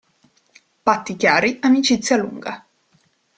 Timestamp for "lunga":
2.17-2.65